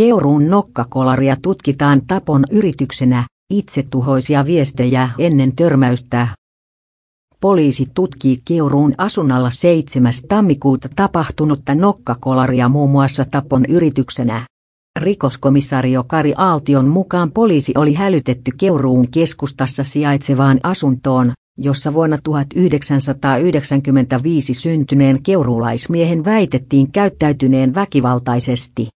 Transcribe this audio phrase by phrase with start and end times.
[0.00, 6.28] Keuruun nokkakolaria tutkitaan tapon yrityksenä, itsetuhoisia viestejä ennen törmäystä.
[7.40, 10.12] Poliisi tutkii Keuruun asunnalla 7.
[10.28, 14.46] tammikuuta tapahtunutta nokkakolaria muun muassa tapon yrityksenä.
[14.98, 25.22] Rikoskomissario Kari Aaltion mukaan poliisi oli hälytetty Keuruun keskustassa sijaitsevaan asuntoon, jossa vuonna 1995 syntyneen
[25.22, 28.88] keurulaismiehen väitettiin käyttäytyneen väkivaltaisesti.